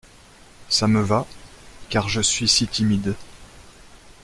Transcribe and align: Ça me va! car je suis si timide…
Ça 0.67 0.87
me 0.87 0.99
va! 0.99 1.27
car 1.91 2.09
je 2.09 2.21
suis 2.21 2.47
si 2.49 2.67
timide… 2.67 3.13